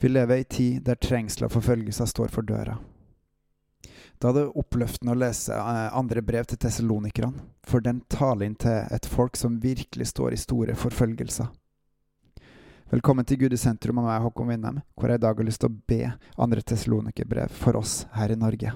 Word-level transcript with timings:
Vi 0.00 0.08
lever 0.08 0.36
i 0.36 0.44
tid 0.44 0.82
der 0.82 0.96
trengsel 0.96 1.44
og 1.44 1.52
forfølgelser 1.52 2.06
står 2.08 2.30
for 2.32 2.46
døra. 2.48 2.78
Da 4.20 4.30
er 4.30 4.36
det 4.36 4.44
oppløftende 4.56 5.12
å 5.12 5.18
lese 5.20 5.52
eh, 5.52 5.96
andre 5.96 6.22
brev 6.24 6.46
til 6.48 6.56
tessalonikerne, 6.60 7.42
for 7.68 7.84
den 7.84 7.98
taler 8.08 8.48
inn 8.48 8.56
til 8.56 8.86
et 8.88 9.08
folk 9.08 9.36
som 9.36 9.58
virkelig 9.60 10.06
står 10.08 10.32
i 10.32 10.38
store 10.40 10.76
forfølgelser. 10.76 11.50
Velkommen 12.90 13.28
til 13.28 13.42
Gud 13.42 13.52
i 13.52 13.60
sentrum 13.60 14.00
av 14.00 14.06
meg, 14.08 14.22
Håkon 14.24 14.48
Winnem, 14.48 14.78
hvor 14.96 15.12
jeg 15.12 15.20
i 15.20 15.22
dag 15.22 15.36
har 15.36 15.46
lyst 15.46 15.60
til 15.62 15.68
å 15.68 15.82
be 15.92 16.12
andre 16.40 16.64
tessalonikerbrev 16.64 17.52
for 17.52 17.76
oss 17.80 18.06
her 18.16 18.32
i 18.32 18.38
Norge. 18.40 18.72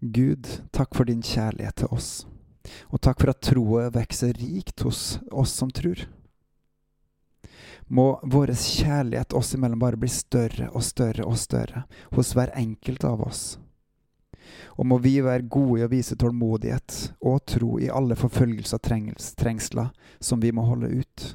Gud, 0.00 0.48
takk 0.72 0.96
for 0.96 1.08
din 1.08 1.20
kjærlighet 1.24 1.84
til 1.84 1.92
oss, 1.92 2.26
og 2.92 3.00
takk 3.02 3.22
for 3.22 3.32
at 3.32 3.42
troa 3.44 3.88
vokser 3.94 4.36
rikt 4.38 4.84
hos 4.86 5.18
oss 5.30 5.54
som 5.58 5.70
tror. 5.74 6.06
Må 7.86 8.16
vår 8.22 8.52
kjærlighet 8.58 9.34
oss 9.38 9.54
imellom 9.54 9.82
bare 9.82 9.98
bli 10.00 10.10
større 10.10 10.68
og 10.72 10.82
større 10.82 11.26
og 11.26 11.38
større 11.38 11.84
hos 12.16 12.32
hver 12.34 12.50
enkelt 12.58 13.06
av 13.06 13.22
oss. 13.26 13.44
Og 14.76 14.86
må 14.86 14.98
vi 15.02 15.16
være 15.24 15.48
gode 15.50 15.80
i 15.80 15.86
å 15.86 15.90
vise 15.90 16.18
tålmodighet 16.18 16.96
og 17.20 17.42
tro 17.48 17.76
i 17.82 17.90
alle 17.90 18.18
forfølgelser 18.18 18.78
og 18.78 19.08
trengsler 19.38 19.90
som 20.20 20.42
vi 20.42 20.52
må 20.54 20.66
holde 20.66 20.90
ut. 21.02 21.26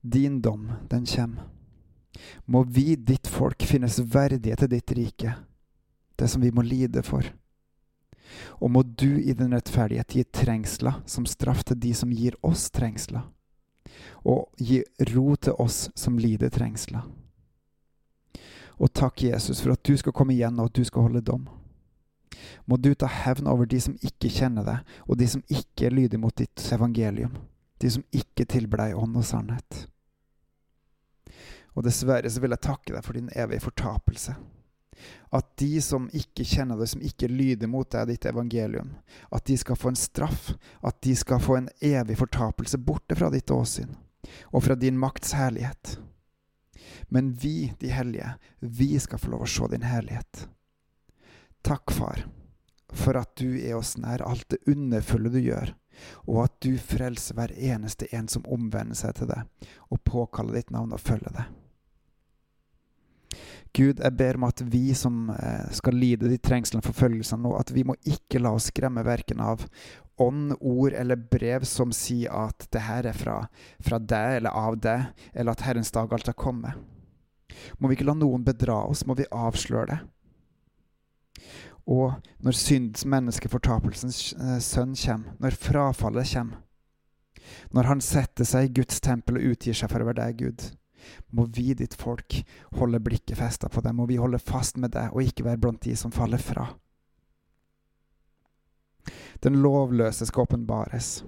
Din 0.00 0.40
dom, 0.44 0.70
den 0.88 1.08
kjem. 1.08 1.38
Må 2.46 2.64
vi, 2.64 2.96
ditt 2.96 3.28
folk, 3.30 3.62
finnes 3.66 4.00
verdige 4.00 4.56
til 4.60 4.72
ditt 4.72 4.96
rike 4.96 5.36
det 6.18 6.28
som 6.28 6.42
vi 6.42 6.50
må 6.50 6.64
lide 6.66 7.02
for. 7.06 7.22
Og 8.60 8.70
må 8.70 8.82
du 8.82 9.18
i 9.20 9.34
din 9.36 9.54
rettferdighet 9.54 10.14
gi 10.16 10.24
trengsler 10.24 11.00
som 11.06 11.26
straff 11.26 11.64
til 11.68 11.78
de 11.80 11.94
som 11.96 12.12
gir 12.12 12.36
oss 12.46 12.68
trengsler, 12.74 13.24
og 14.24 14.48
gi 14.60 14.82
ro 15.12 15.36
til 15.36 15.56
oss 15.58 15.86
som 15.98 16.18
lider 16.20 16.52
trengsler. 16.52 17.06
Og 18.78 18.92
takk, 18.94 19.24
Jesus, 19.26 19.60
for 19.60 19.74
at 19.74 19.82
du 19.82 19.96
skal 19.98 20.14
komme 20.14 20.36
igjen, 20.36 20.58
og 20.60 20.70
at 20.70 20.78
du 20.78 20.84
skal 20.86 21.08
holde 21.08 21.24
dom. 21.26 21.48
Må 22.68 22.76
du 22.76 22.92
ta 22.94 23.08
hevn 23.10 23.48
over 23.50 23.66
de 23.66 23.80
som 23.82 23.96
ikke 24.04 24.30
kjenner 24.30 24.66
deg, 24.66 24.92
og 25.08 25.18
de 25.18 25.26
som 25.30 25.42
ikke 25.50 25.88
er 25.88 25.96
lydige 25.96 26.20
mot 26.22 26.36
ditt 26.36 26.62
evangelium, 26.74 27.34
de 27.82 27.90
som 27.90 28.04
ikke 28.14 28.46
tilber 28.46 28.84
deg 28.84 28.98
ånd 28.98 29.16
og 29.18 29.26
sannhet. 29.26 29.86
Og 31.74 31.84
dessverre 31.86 32.30
så 32.30 32.42
vil 32.42 32.54
jeg 32.54 32.66
takke 32.66 32.94
deg 32.94 33.04
for 33.06 33.18
din 33.18 33.30
evige 33.34 33.66
fortapelse. 33.66 34.36
At 35.34 35.50
de 35.60 35.80
som 35.84 36.08
ikke 36.16 36.46
kjenner 36.46 36.78
deg, 36.80 36.90
som 36.90 37.04
ikke 37.04 37.30
lyder 37.30 37.70
mot 37.70 37.88
deg, 37.92 38.08
ditt 38.08 38.28
evangelium, 38.30 38.94
at 39.34 39.44
de 39.48 39.56
skal 39.60 39.78
få 39.78 39.92
en 39.92 40.00
straff, 40.00 40.52
at 40.80 41.00
de 41.04 41.14
skal 41.18 41.42
få 41.42 41.58
en 41.58 41.70
evig 41.84 42.18
fortapelse 42.20 42.80
borte 42.80 43.18
fra 43.18 43.30
ditt 43.34 43.50
åsyn 43.54 43.96
og 44.50 44.64
fra 44.64 44.74
din 44.76 44.98
makts 44.98 45.32
herlighet. 45.38 45.98
Men 47.08 47.32
vi, 47.32 47.72
de 47.80 47.92
hellige, 47.92 48.34
vi 48.58 48.98
skal 49.00 49.20
få 49.20 49.32
lov 49.32 49.44
å 49.46 49.50
se 49.50 49.68
din 49.72 49.86
herlighet. 49.86 50.48
Takk, 51.64 51.92
Far, 51.94 52.24
for 52.92 53.18
at 53.20 53.36
du 53.40 53.58
er 53.60 53.76
oss 53.78 53.96
nær 54.00 54.24
alt 54.26 54.48
det 54.52 54.60
underfulle 54.68 55.32
du 55.32 55.40
gjør, 55.40 55.74
og 56.26 56.44
at 56.44 56.58
du 56.64 56.76
frelser 56.80 57.38
hver 57.38 57.54
eneste 57.54 58.08
en 58.14 58.28
som 58.30 58.46
omvender 58.46 58.98
seg 58.98 59.16
til 59.18 59.30
deg 59.32 59.70
og 59.90 60.04
påkaller 60.06 60.60
ditt 60.60 60.70
navn 60.74 60.94
og 60.94 61.02
følger 61.02 61.34
deg. 61.34 61.48
Gud, 63.78 64.00
jeg 64.02 64.14
ber 64.18 64.38
om 64.40 64.48
at 64.48 64.60
vi 64.66 64.90
som 64.98 65.28
eh, 65.30 65.68
skal 65.76 65.94
lide 65.94 66.30
de 66.30 66.38
trengslene 66.42 66.82
og 66.82 66.88
forfølgelsene 66.88 67.44
nå, 67.44 67.54
at 67.60 67.70
vi 67.74 67.84
må 67.86 67.94
ikke 68.02 68.40
la 68.42 68.56
oss 68.56 68.72
skremme 68.72 69.04
verken 69.06 69.42
av 69.44 69.62
ånd, 70.18 70.56
ord 70.58 70.96
eller 70.98 71.20
brev 71.30 71.62
som 71.68 71.92
sier 71.94 72.34
at 72.34 72.66
det 72.74 72.82
her 72.88 73.06
er 73.06 73.14
fra, 73.14 73.38
fra 73.78 74.00
deg 74.02 74.40
eller 74.40 74.56
av 74.58 74.78
deg, 74.82 75.12
eller 75.32 75.54
at 75.54 75.62
Herrens 75.66 75.94
dag 75.94 76.10
alt 76.12 76.26
har 76.26 76.38
kommet. 76.38 76.74
Må 77.78 77.88
vi 77.88 77.98
ikke 77.98 78.08
la 78.08 78.16
noen 78.18 78.42
bedra 78.46 78.80
oss, 78.90 79.04
må 79.06 79.14
vi 79.18 79.28
avsløre 79.30 79.92
det. 79.92 80.00
Og 81.88 82.18
når 82.44 82.58
syndens 82.58 83.06
menneskefortapelsens 83.08 84.32
eh, 84.34 84.58
sønn 84.64 84.98
kommer, 84.98 85.38
når 85.40 85.56
frafallet 85.62 86.34
kommer, 86.34 86.64
når 87.72 87.88
han 87.88 88.02
setter 88.04 88.44
seg 88.44 88.66
i 88.66 88.74
Guds 88.80 89.00
tempel 89.00 89.38
og 89.38 89.54
utgir 89.54 89.76
seg 89.76 89.88
for 89.88 90.02
å 90.02 90.10
være 90.10 90.20
deg, 90.26 90.42
Gud, 90.42 90.66
må 91.30 91.46
vi, 91.54 91.72
ditt 91.74 91.94
folk, 91.98 92.40
holde 92.78 93.00
blikket 93.00 93.38
festa 93.38 93.68
på 93.68 93.82
dem, 93.84 94.00
og 94.00 94.08
vi 94.10 94.18
holde 94.20 94.40
fast 94.42 94.76
med 94.76 94.94
deg 94.96 95.14
og 95.14 95.24
ikke 95.24 95.46
være 95.46 95.62
blant 95.62 95.82
de 95.84 95.96
som 95.96 96.14
faller 96.14 96.42
fra. 96.42 96.68
Den 99.40 99.60
lovløse 99.62 100.26
skal 100.26 100.48
åpenbares. 100.48 101.22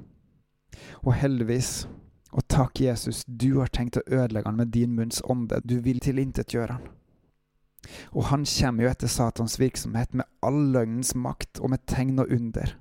Og 1.04 1.14
heldigvis, 1.14 1.88
og 2.30 2.46
takk, 2.48 2.80
Jesus, 2.80 3.24
du 3.26 3.60
har 3.60 3.70
tenkt 3.72 3.98
å 3.98 4.06
ødelegge 4.06 4.48
han 4.48 4.58
med 4.58 4.72
din 4.74 4.94
munns 4.96 5.22
ånde, 5.24 5.62
du 5.64 5.80
vil 5.84 6.00
tilintetgjøre 6.02 6.78
han. 6.78 6.88
Og 8.12 8.28
han 8.28 8.44
kommer 8.44 8.84
jo 8.84 8.90
etter 8.90 9.08
Satans 9.10 9.56
virksomhet 9.60 10.12
med 10.14 10.28
all 10.44 10.60
løgnens 10.74 11.14
makt 11.16 11.62
og 11.62 11.72
med 11.72 11.86
tegn 11.88 12.20
og 12.20 12.32
under. 12.34 12.76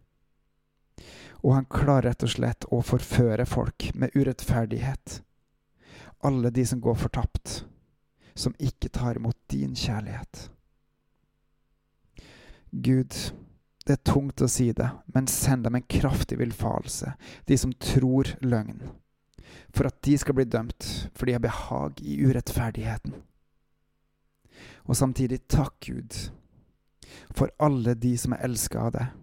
Og 1.40 1.56
han 1.56 1.70
klarer 1.72 2.10
rett 2.10 2.26
og 2.26 2.34
slett 2.34 2.68
å 2.68 2.82
forføre 2.84 3.46
folk 3.48 3.90
med 3.96 4.16
urettferdighet 4.18 5.22
alle 6.20 6.50
de 6.50 6.66
som 6.66 6.82
går 6.82 6.96
fortapt, 6.96 7.66
som 8.36 8.56
ikke 8.60 8.90
tar 8.90 9.20
imot 9.20 9.38
din 9.52 9.76
kjærlighet. 9.76 10.50
Gud, 12.72 13.16
det 13.88 13.96
er 13.96 14.04
tungt 14.06 14.42
å 14.44 14.50
si 14.52 14.70
det, 14.76 14.90
men 15.14 15.30
send 15.32 15.66
dem 15.66 15.80
en 15.80 15.88
kraftig 15.90 16.38
villfarelse, 16.40 17.16
de 17.48 17.58
som 17.58 17.74
tror 17.74 18.36
løgn, 18.46 18.84
for 19.74 19.90
at 19.90 19.98
de 20.06 20.18
skal 20.20 20.38
bli 20.38 20.46
dømt, 20.46 20.90
for 21.16 21.26
de 21.26 21.38
har 21.38 21.44
behag 21.44 22.04
i 22.04 22.20
urettferdigheten. 22.28 23.16
Og 24.86 24.98
samtidig 24.98 25.42
takk, 25.50 25.80
Gud, 25.88 26.20
for 27.34 27.50
alle 27.64 27.96
de 27.96 28.14
som 28.20 28.36
er 28.36 28.46
elska 28.46 28.86
av 28.90 28.94
deg, 28.98 29.16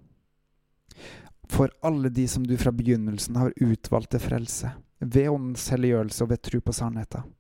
for 1.53 1.71
alle 1.87 2.11
de 2.11 2.25
som 2.27 2.43
du 2.43 2.57
fra 2.59 2.73
begynnelsen 2.75 3.37
har 3.39 3.55
utvalgt 3.63 4.17
til 4.17 4.25
frelse 4.25 4.73
ved 4.99 5.29
Åndens 5.29 5.69
helliggjørelse 5.73 6.25
og 6.25 6.31
ved 6.31 6.43
tro 6.43 6.61
på 6.61 6.75
sannheten. 6.75 7.33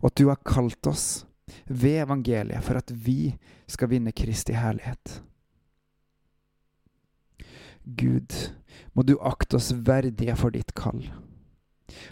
Og 0.00 0.10
at 0.10 0.18
du 0.18 0.28
har 0.30 0.40
kalt 0.46 0.86
oss 0.88 1.26
ved 1.66 2.02
evangeliet 2.06 2.64
for 2.64 2.78
at 2.80 2.90
vi 2.90 3.36
skal 3.70 3.90
vinne 3.92 4.14
Kristi 4.16 4.56
herlighet. 4.56 5.20
Gud, 7.84 8.32
må 8.92 9.02
du 9.06 9.14
akte 9.20 9.60
oss 9.60 9.70
verdige 9.70 10.34
for 10.36 10.54
ditt 10.54 10.72
kall. 10.74 11.04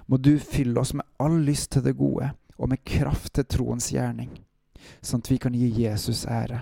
Må 0.06 0.20
du 0.22 0.36
fylle 0.38 0.78
oss 0.80 0.94
med 0.94 1.06
all 1.18 1.40
lyst 1.42 1.72
til 1.74 1.82
det 1.82 1.96
gode 1.98 2.30
og 2.54 2.70
med 2.70 2.84
kraft 2.86 3.32
til 3.34 3.48
troens 3.50 3.88
gjerning, 3.90 4.30
sånn 5.02 5.24
at 5.24 5.30
vi 5.32 5.40
kan 5.42 5.56
gi 5.58 5.72
Jesus 5.82 6.22
ære, 6.30 6.60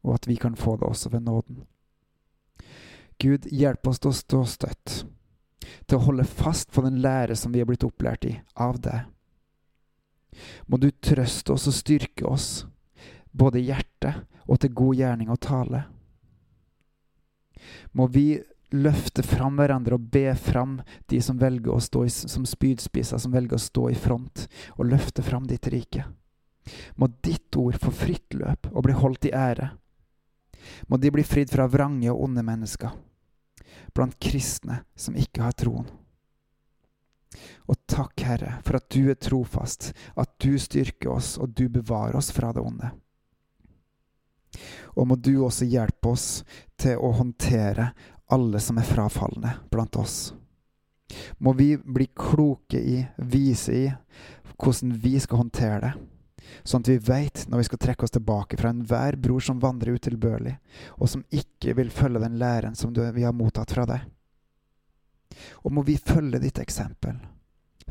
og 0.00 0.14
at 0.16 0.28
vi 0.30 0.38
kan 0.40 0.56
få 0.56 0.78
det 0.80 0.88
også 0.88 1.12
ved 1.12 1.26
nåden. 1.26 1.66
Gud, 3.20 3.44
hjelp 3.52 3.86
oss 3.86 4.00
til 4.00 4.10
å 4.10 4.16
stå 4.16 4.40
støtt 4.48 5.02
til 5.86 5.98
å 5.98 6.06
holde 6.06 6.26
fast 6.28 6.70
på 6.72 6.84
den 6.84 7.00
lære 7.02 7.36
som 7.38 7.52
vi 7.54 7.62
er 7.62 7.68
blitt 7.68 7.84
opplært 7.86 8.26
i, 8.28 8.36
av 8.54 8.78
deg. 8.82 9.08
Må 10.66 10.78
du 10.80 10.90
trøste 10.90 11.54
oss 11.54 11.68
og 11.68 11.76
styrke 11.76 12.26
oss, 12.28 12.64
både 13.32 13.60
i 13.60 13.68
hjertet 13.68 14.24
og 14.46 14.60
til 14.62 14.72
god 14.76 14.96
gjerning 15.00 15.32
og 15.32 15.40
tale. 15.44 15.84
Må 17.92 18.08
vi 18.12 18.26
løfte 18.72 19.22
fram 19.24 19.58
hverandre 19.60 19.98
og 19.98 20.08
be 20.14 20.32
fram 20.38 20.78
de 21.12 21.20
som 21.22 21.38
velger 21.38 21.74
å 21.74 21.82
stå 21.82 22.06
i, 22.08 22.10
som 22.10 22.46
spydspisser, 22.48 23.20
som 23.20 23.34
velger 23.34 23.58
å 23.58 23.62
stå 23.62 23.90
i 23.92 23.98
front, 23.98 24.46
og 24.78 24.88
løfte 24.88 25.24
fram 25.24 25.46
ditt 25.48 25.68
rike. 25.72 26.06
Må 26.96 27.10
ditt 27.20 27.52
ord 27.60 27.76
få 27.82 27.92
fritt 27.92 28.34
løp 28.38 28.70
og 28.72 28.86
bli 28.86 28.96
holdt 28.96 29.28
i 29.28 29.36
ære. 29.36 29.72
Må 30.88 30.96
de 31.02 31.10
bli 31.12 31.24
fridd 31.26 31.52
fra 31.52 31.66
vrange 31.68 32.08
og 32.12 32.22
onde 32.28 32.44
mennesker 32.46 32.94
blant 33.94 34.18
kristne 34.22 34.82
som 34.96 35.16
ikke 35.18 35.44
har 35.44 35.56
troen. 35.58 35.88
Og 37.70 37.78
takk, 37.88 38.24
Herre, 38.26 38.58
for 38.66 38.76
at 38.76 38.88
du 38.92 39.08
er 39.10 39.20
trofast, 39.20 39.92
at 40.18 40.34
du 40.42 40.58
styrker 40.60 41.14
oss, 41.14 41.36
og 41.40 41.54
du 41.56 41.68
bevarer 41.72 42.18
oss 42.18 42.32
fra 42.34 42.52
det 42.52 42.64
onde. 42.64 42.90
Og 45.00 45.08
må 45.08 45.16
du 45.16 45.38
også 45.40 45.64
hjelpe 45.64 46.12
oss 46.12 46.42
til 46.76 47.00
å 47.00 47.14
håndtere 47.16 47.92
alle 48.32 48.60
som 48.60 48.80
er 48.80 48.88
frafalne 48.88 49.54
blant 49.72 49.96
oss. 49.96 50.34
Må 51.40 51.54
vi 51.56 51.74
bli 51.76 52.08
kloke 52.16 52.80
i, 52.80 53.00
vise 53.16 53.76
i, 53.76 53.86
hvordan 54.60 54.96
vi 55.00 55.18
skal 55.20 55.44
håndtere 55.44 55.80
det 55.84 56.11
sånn 56.64 56.84
at 56.84 56.90
vi 56.90 56.98
veit 57.06 57.44
når 57.48 57.62
vi 57.62 57.66
skal 57.68 57.80
trekke 57.82 58.06
oss 58.06 58.14
tilbake 58.14 58.58
fra 58.60 58.72
enhver 58.72 59.16
bror 59.20 59.42
som 59.44 59.60
vandrer 59.62 59.96
utilbørlig, 59.98 60.56
og 60.98 61.10
som 61.10 61.24
ikke 61.30 61.76
vil 61.78 61.92
følge 61.94 62.22
den 62.24 62.38
læren 62.40 62.78
som 62.78 62.94
vi 62.94 63.26
har 63.26 63.36
mottatt 63.36 63.74
fra 63.74 63.86
deg. 63.88 64.06
Og 65.64 65.72
må 65.72 65.84
vi 65.86 65.96
følge 65.96 66.42
ditt 66.42 66.60
eksempel, 66.62 67.18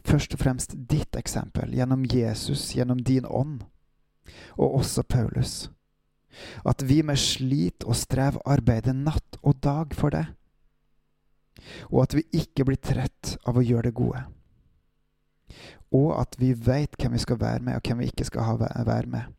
først 0.06 0.36
og 0.36 0.44
fremst 0.44 0.76
ditt 0.76 1.16
eksempel, 1.18 1.74
gjennom 1.74 2.06
Jesus, 2.06 2.72
gjennom 2.76 3.02
din 3.04 3.26
ånd, 3.26 3.64
og 4.58 4.82
også 4.82 5.04
Paulus. 5.04 5.70
At 6.64 6.84
vi 6.88 7.02
med 7.04 7.20
slit 7.20 7.84
og 7.84 7.98
strev 8.00 8.38
arbeider 8.48 8.96
natt 8.96 9.40
og 9.42 9.60
dag 9.64 9.96
for 9.98 10.14
deg. 10.14 10.32
og 11.92 12.04
at 12.04 12.16
vi 12.18 12.24
ikke 12.42 12.66
blir 12.66 12.80
trett 12.82 13.36
av 13.46 13.60
å 13.60 13.62
gjøre 13.62 13.90
det 13.90 13.98
gode. 13.98 14.24
Og 15.92 16.14
at 16.16 16.38
vi 16.40 16.54
veit 16.56 16.96
hvem 17.00 17.18
vi 17.18 17.22
skal 17.22 17.40
være 17.42 17.64
med, 17.66 17.78
og 17.78 17.88
hvem 17.88 18.04
vi 18.04 18.10
ikke 18.12 18.28
skal 18.30 18.60
være 18.60 19.08
med. 19.12 19.32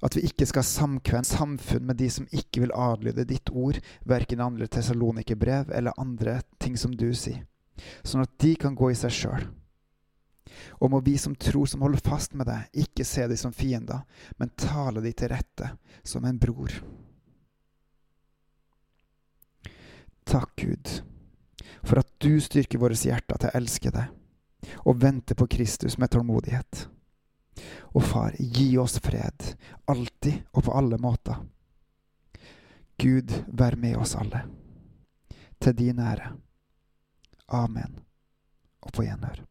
At 0.00 0.16
vi 0.16 0.22
ikke 0.24 0.46
skal 0.48 0.64
samkvemme 0.64 1.28
samfunn 1.28 1.86
med 1.86 1.98
de 2.00 2.08
som 2.10 2.28
ikke 2.32 2.62
vil 2.62 2.74
adlyde 2.74 3.26
ditt 3.28 3.50
ord, 3.52 3.80
verken 4.08 4.40
andre 4.40 4.68
brev 5.36 5.72
eller 5.74 5.98
andre 5.98 6.40
ting 6.58 6.78
som 6.78 6.94
du 6.94 7.10
sier, 7.12 7.44
sånn 8.02 8.24
at 8.24 8.32
de 8.40 8.54
kan 8.56 8.74
gå 8.74 8.90
i 8.90 8.96
seg 8.96 9.12
sjøl. 9.12 9.48
Og 10.80 10.90
må 10.90 11.00
vi 11.04 11.16
som 11.18 11.34
tror, 11.36 11.66
som 11.66 11.82
holder 11.84 12.00
fast 12.04 12.32
med 12.34 12.48
deg, 12.48 12.70
ikke 12.72 13.04
se 13.04 13.26
dem 13.28 13.36
som 13.36 13.52
fiender, 13.52 14.06
men 14.38 14.54
tale 14.56 15.02
dem 15.04 15.12
til 15.12 15.30
rette 15.34 15.74
som 16.02 16.24
en 16.24 16.40
bror. 16.40 16.72
Takk, 20.24 20.54
Gud, 20.56 21.02
for 21.82 22.00
at 22.00 22.08
du 22.22 22.40
styrker 22.40 22.80
våre 22.80 22.96
hjerter 22.96 23.36
til 23.36 23.50
å 23.50 23.60
elske 23.60 23.92
deg 23.92 24.19
og 24.84 25.00
vente 25.02 25.34
på 25.34 25.46
Kristus 25.46 25.98
med 25.98 26.10
tålmodighet. 26.10 26.88
Og 27.92 28.04
far, 28.04 28.36
gi 28.38 28.76
oss 28.78 28.98
fred, 29.02 29.54
alltid 29.90 30.42
og 30.52 30.64
på 30.64 30.76
alle 30.76 30.98
måter. 30.98 31.42
Gud, 33.00 33.32
vær 33.48 33.76
med 33.76 33.96
oss 33.96 34.14
alle. 34.16 34.44
Til 35.60 35.76
din 35.76 36.00
ære. 36.00 36.32
Amen. 37.48 38.00
Og 38.80 38.92
på 38.92 39.04
gjenhør. 39.04 39.49